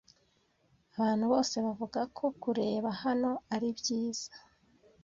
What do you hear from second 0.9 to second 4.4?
Abantu bose bavuga ko kureba hano ari byiza.